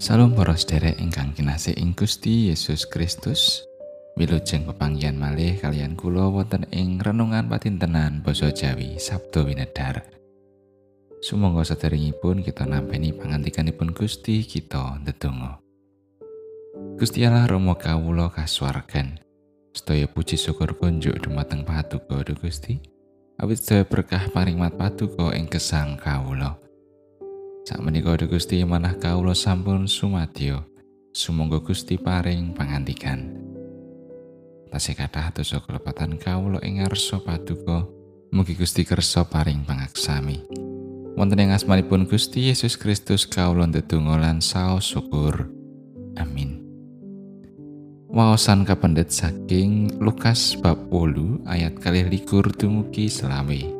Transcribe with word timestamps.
Salam 0.00 0.32
para 0.32 0.56
sedherek 0.56 0.96
ingkang 0.96 1.36
kinasih 1.36 1.76
ing 1.76 1.92
Gusti 1.92 2.48
Yesus 2.48 2.88
Kristus. 2.88 3.68
Wilujeng 4.16 4.64
pepanggihan 4.64 5.12
malih 5.12 5.60
kalian 5.60 5.92
kula 5.92 6.24
wonten 6.32 6.64
ing 6.72 6.96
renungan 6.96 7.44
patintenan 7.52 8.24
basa 8.24 8.48
Jawi 8.48 8.96
Sabdo 8.96 9.44
Winedar. 9.44 10.00
Sumangga 11.20 11.68
sederengipun 11.68 12.40
kita 12.40 12.64
nampeni 12.64 13.12
pangantikanipun 13.12 13.92
Gusti 13.92 14.40
kita 14.48 15.04
ndedonga. 15.04 15.60
Gusti 16.96 17.20
Allah 17.28 17.44
Rama 17.44 17.76
kawula 17.76 18.32
kasuwargan. 18.32 19.20
Sedaya 19.76 20.08
puji 20.08 20.40
syukur 20.40 20.80
kunjuk 20.80 21.12
dumateng 21.20 21.60
Paduka 21.60 22.24
Gusti. 22.40 22.80
Awit 23.36 23.60
sedaya 23.60 23.84
berkah 23.84 24.32
paring 24.32 24.56
mat 24.56 24.80
Paduka 24.80 25.36
ing 25.36 25.44
gesang 25.44 26.00
kawula. 26.00 26.69
Sak 27.60 27.78
menika 27.84 28.16
Gusti 28.16 28.64
manah 28.64 28.96
kawula 28.96 29.36
sampun 29.36 29.84
sumadyo. 29.84 30.64
Sumangga 31.12 31.60
Gusti 31.60 32.00
paring 32.00 32.56
pangantikan. 32.56 33.36
Tasih 34.70 34.96
kathah 34.96 35.34
dosa 35.34 35.60
kelepatan 35.60 36.16
kawula 36.16 36.62
ing 36.64 36.80
ngarsa 36.80 37.20
paduka. 37.20 37.84
Mugi 38.30 38.54
Gusti 38.54 38.86
kersa 38.86 39.26
paring 39.26 39.66
pangaksami. 39.66 40.46
Wonten 41.18 41.42
ing 41.42 41.50
asmanipun 41.50 42.06
Gusti 42.06 42.48
Yesus 42.48 42.78
Kristus 42.78 43.26
kawula 43.26 43.68
ndedonga 43.68 44.16
lan 44.16 44.38
saos 44.38 44.86
syukur. 44.94 45.50
Amin. 46.16 46.62
Waosan 48.10 48.66
kapendet 48.66 49.14
saking 49.14 50.02
Lukas 50.02 50.58
bab 50.58 50.90
8 50.90 51.46
ayat 51.46 51.78
kalih 51.78 52.10
likur 52.10 52.48
dumugi 52.50 53.06
selawe. 53.06 53.79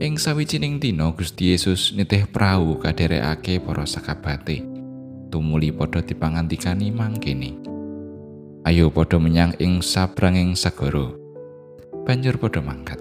Ing 0.00 0.16
sawijining 0.16 0.80
dina 0.80 1.12
Gusti 1.12 1.52
Yesus 1.52 1.92
nitih 1.92 2.24
prau 2.24 2.80
kaderekake 2.80 3.60
para 3.60 3.84
sakabate. 3.84 4.64
Tumuli 5.28 5.68
padha 5.76 6.00
dipangantikani 6.00 6.88
mangkene. 6.88 7.60
Ayo 8.64 8.88
padha 8.88 9.20
menyang 9.20 9.52
ing 9.60 9.84
sabranging 9.84 10.56
segara. 10.56 11.12
Banjur 12.08 12.40
padha 12.40 12.64
mangkat. 12.64 12.96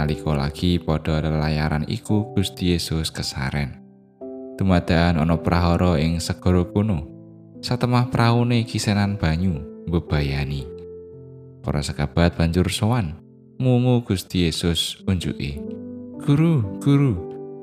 Nalika 0.00 0.32
lagi 0.32 0.80
padha 0.80 1.20
lelayaran 1.20 1.84
iku 1.84 2.32
Gusti 2.32 2.72
Yesus 2.72 3.12
kesaren. 3.12 3.76
Dumadakan 4.56 5.20
ana 5.20 5.36
prahara 5.36 6.00
ing 6.00 6.24
segara 6.24 6.64
kuno. 6.72 7.04
Satemah 7.60 8.08
praune 8.08 8.64
kisenan 8.64 9.20
banyu 9.20 9.60
bebayani. 9.84 10.64
Para 11.60 11.84
sekabat 11.84 12.32
banjur 12.32 12.72
sowan. 12.72 13.20
Mungu 13.60 14.00
Gusti 14.08 14.48
Yesus 14.48 15.04
unjuki. 15.04 15.77
Guru, 16.28 16.60
guru, 16.84 17.16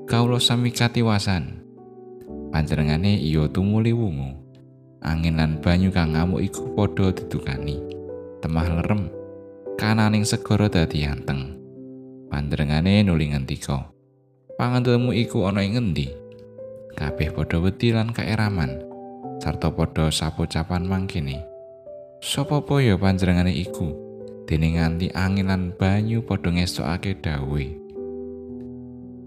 kawula 0.10 0.42
sami 0.42 0.74
katiwasan. 0.74 1.62
Panjenengane 2.50 3.14
iya 3.14 3.46
tumuli 3.46 3.94
wungu. 3.94 4.42
Angin 5.06 5.38
lan 5.38 5.62
banyu 5.62 5.94
kang 5.94 6.18
ngamuk 6.18 6.42
iku 6.42 6.74
padha 6.74 7.14
didukani. 7.14 7.78
Temah 8.42 8.66
lerem, 8.66 9.14
kananing 9.78 10.26
segara 10.26 10.66
dadi 10.66 11.06
anteng. 11.06 11.62
Panjenengane 12.34 13.06
nuli 13.06 13.38
ngendika, 13.38 13.86
"Pangandelmu 14.58 15.14
iku 15.14 15.46
ana 15.46 15.62
ing 15.62 15.78
ngendi?" 15.78 16.10
Kabeh 16.98 17.38
padha 17.38 17.62
wedi 17.62 17.94
lan 17.94 18.10
kaeraman, 18.18 18.82
sarta 19.46 19.70
padha 19.70 20.10
sapocapan 20.10 20.90
mangkene. 20.90 21.38
Sopo 22.18 22.66
po 22.66 22.82
ya 22.82 22.98
panjenengane 22.98 23.54
iku? 23.54 23.94
Dene 24.50 24.74
nganti 24.74 25.14
angin 25.14 25.54
lan 25.54 25.70
banyu 25.78 26.26
padha 26.26 26.50
ngesokake 26.50 27.22
dawuhe. 27.22 27.85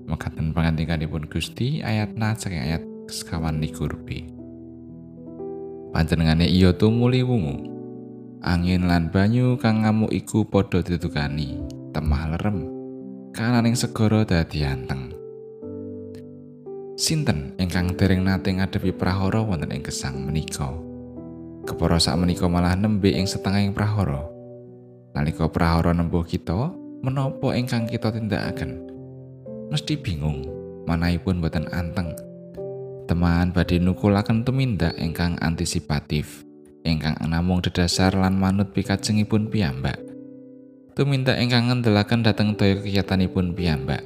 Mekaten 0.08 0.56
pangantikanipun 0.56 1.28
Gusti 1.28 1.84
ayat 1.84 2.16
saking 2.16 2.64
ayat 2.64 2.82
sekawan 3.12 3.60
likur 3.60 3.92
B. 4.08 4.24
Panjenengane 5.92 6.48
iya 6.48 6.72
tumuli 6.72 7.20
wungu. 7.20 7.76
Angin 8.40 8.88
lan 8.88 9.12
banyu 9.12 9.58
kang 9.60 9.82
ngamuk 9.84 10.14
iku 10.14 10.46
padha 10.46 10.80
ditukani, 10.80 11.58
temah 11.92 12.32
lerem. 12.32 12.70
Kananing 13.36 13.76
segara 13.76 14.24
dadi 14.24 14.64
anteng. 14.64 15.12
Sinten 16.98 17.54
ingkang 17.62 17.94
dereng 17.94 18.26
nate 18.26 18.50
ngadepi 18.50 18.90
prahara 18.90 19.38
wonten 19.38 19.70
ing 19.70 19.86
gesang 19.86 20.18
menika? 20.26 20.70
Kepara 21.62 22.00
sak 22.00 22.18
menika 22.18 22.50
malah 22.50 22.74
nembe 22.74 23.12
ing 23.12 23.28
setengahing 23.28 23.70
prahara. 23.70 24.24
Nalika 25.14 25.46
prahara 25.46 25.94
nempuh 25.94 26.26
kita, 26.26 26.74
menapa 27.02 27.54
ingkang 27.54 27.86
kita 27.86 28.10
tindakaken? 28.10 28.97
Mesti 29.68 30.00
bingung 30.00 30.48
manahipun 30.88 31.44
boten 31.44 31.68
anteng. 31.72 32.16
Teman 33.08 33.52
badhe 33.56 33.80
nukulaken 33.80 34.44
tumindak 34.44 34.92
ingkang 35.00 35.40
antisipatif, 35.40 36.44
ingkang 36.84 37.16
namung 37.24 37.64
dedasar 37.64 38.12
lan 38.12 38.36
manut 38.36 38.72
pikajengipun 38.76 39.48
piyambak. 39.48 39.96
Tumindak 40.92 41.40
ingkang 41.40 41.72
ngendelaken 41.72 42.20
dhateng 42.24 42.56
daya 42.56 42.80
kegiatanipun 42.80 43.56
piyambak. 43.56 44.04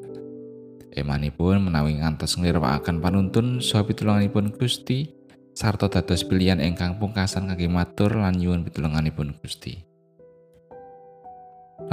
Emanipun 0.93 1.67
menawi 1.67 1.99
ngantos 1.99 2.37
nglirwakaken 2.37 3.01
panuntun 3.01 3.65
saha 3.65 3.89
pitulunganipun 3.89 4.53
Gusti 4.53 5.09
sarta 5.57 5.89
dados 5.89 6.25
pilihan 6.25 6.61
ingkang 6.61 7.01
pungkasan 7.01 7.49
kangge 7.49 7.69
matur 7.69 8.21
lan 8.21 8.37
nyuwun 8.37 8.65
pitulunganipun 8.65 9.33
Gusti. 9.41 9.92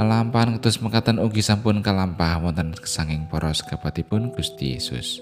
Lelampahan 0.00 0.56
ketus 0.56 0.80
mekatan 0.80 1.20
ugi 1.20 1.44
sampun 1.44 1.84
kalampah 1.84 2.40
wonten 2.40 2.72
kesanging 2.72 3.28
para 3.28 3.52
sekapatipun 3.52 4.32
Gusti 4.32 4.72
Yesus. 4.72 5.20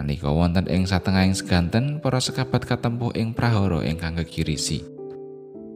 Nalika 0.00 0.32
wonten 0.32 0.64
ing 0.72 0.88
satengahing 0.88 1.36
seganten 1.36 2.00
para 2.00 2.16
sekabat 2.16 2.64
katempuh 2.64 3.12
ing 3.12 3.36
prahara 3.36 3.84
ingkang 3.84 4.16
kegirisi. 4.16 4.80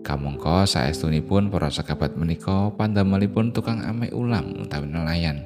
Kamangka 0.01 0.65
saestunipun 0.65 1.53
para 1.53 1.69
sekabat 1.69 2.17
menika 2.17 2.73
pandamelipun 2.81 3.53
tukang 3.53 3.85
ame 3.85 4.09
ulam 4.17 4.57
utawi 4.57 4.89
nelayan. 4.89 5.45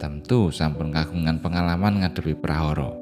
Tentu 0.00 0.48
sampun 0.48 0.88
kagungan 0.88 1.36
pengalaman 1.44 2.00
ngadepi 2.00 2.32
prahara. 2.32 2.96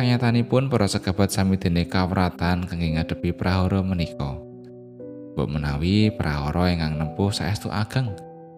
Kanyatanipun 0.00 0.72
para 0.72 0.88
sekabat 0.88 1.28
sami 1.28 1.60
dene 1.60 1.84
kawratan 1.84 2.64
kangge 2.64 2.96
ngadepi 2.96 3.36
prahara 3.36 3.84
menika. 3.84 4.47
Mbok 5.38 5.54
menawi 5.54 6.10
prahara 6.10 6.66
ingkang 6.74 6.98
nempuh 6.98 7.30
saestu 7.30 7.70
ageng 7.70 8.10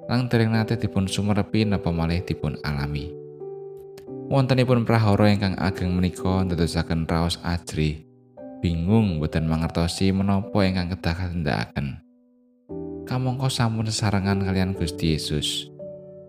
lang 0.08 0.32
dereng 0.32 0.56
nate 0.56 0.80
dipun 0.80 1.04
sumerepi 1.04 1.68
napa 1.68 1.92
malih 1.92 2.24
dipun 2.24 2.56
alami. 2.64 3.12
Wontenipun 4.32 4.88
prahara 4.88 5.28
ingkang 5.28 5.60
ageng 5.60 5.92
menika 5.92 6.40
ndadosaken 6.40 7.04
raos 7.04 7.36
ajri. 7.44 8.08
Bingung 8.64 9.20
boten 9.20 9.44
mangertosi 9.44 10.08
menapa 10.08 10.64
ingkang 10.64 10.96
kedah 10.96 11.14
katindakaken. 11.20 12.00
Kamangka 13.04 13.52
sampun 13.52 13.84
sesarengan 13.84 14.40
kalian 14.40 14.72
Gusti 14.72 15.12
Yesus. 15.12 15.68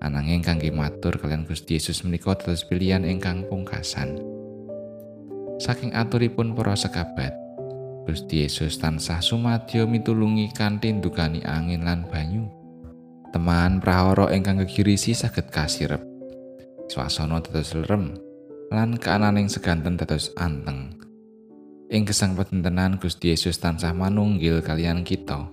Ananging 0.03 0.43
kangge 0.43 0.67
matur 0.67 1.15
kalian 1.15 1.47
Gusti 1.47 1.79
Yesus 1.79 2.03
menika 2.03 2.35
dados 2.35 2.67
pilihan 2.67 3.07
ingkang 3.07 3.47
pungkasan. 3.47 4.19
Saking 5.63 5.95
aturipun 5.95 6.51
para 6.59 6.75
sekabat, 6.75 7.40
Gusti 8.11 8.43
Yesus 8.43 8.75
tansah 8.75 9.23
sumadyo 9.23 9.87
mitulungi 9.87 10.51
kanthi 10.51 10.91
ndukani 10.91 11.47
angin 11.47 11.87
lan 11.87 12.03
banyu. 12.11 12.43
Teman 13.31 13.79
prahara 13.79 14.27
ingkang 14.35 14.59
kegirisi 14.59 15.15
saged 15.15 15.47
kasirep. 15.47 16.03
Swasana 16.91 17.39
dados 17.39 17.71
lerem 17.71 18.19
lan 18.67 18.99
kaananing 18.99 19.47
seganten 19.47 19.95
dados 19.95 20.35
anteng. 20.35 20.91
Ing 21.87 22.03
gesang 22.03 22.35
petentenan 22.35 22.99
Gusti 22.99 23.31
Yesus 23.31 23.55
tansah 23.63 23.95
manunggil 23.95 24.59
kalian 24.59 25.07
kita. 25.07 25.47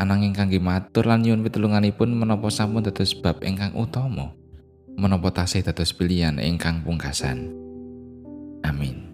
Ananging 0.00 0.32
kangge 0.32 0.56
matur 0.56 1.04
lan 1.04 1.28
nyuwun 1.28 1.44
pitulunganipun 1.44 2.08
menapa 2.08 2.48
sampun 2.48 2.88
dados 2.88 3.12
bab 3.20 3.44
ingkang 3.44 3.76
utama. 3.76 4.32
Menapa 4.96 5.28
tasih 5.44 5.60
dados 5.60 5.92
pilihan 5.92 6.40
ingkang 6.40 6.80
pungkasan. 6.80 7.52
Amin. 8.64 9.05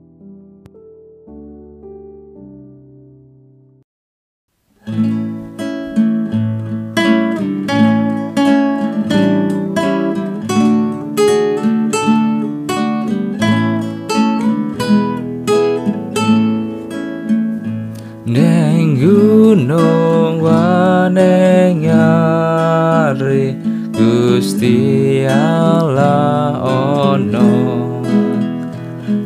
Wanengari 23.32 23.56
Gusti 23.92 25.24
Allah 25.26 26.60
ono. 26.60 27.52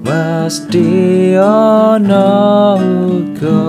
Mesti 0.04 1.36
ono 1.40 2.78
uga. 2.80 3.66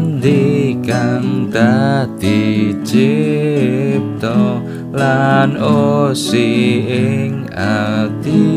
Kondi 0.00 0.80
kang 0.80 1.52
dadi 1.52 2.72
cipta 2.80 4.60
lan 4.92 5.60
osi 5.60 6.80
ing 6.88 7.44
ati. 7.52 8.48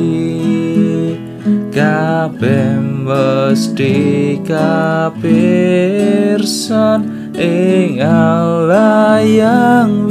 Kabeh 1.74 2.93
mesti 3.04 4.40
kapirsan 4.48 5.28
ing 7.36 8.00
Allah 8.00 9.20
yang 9.20 10.08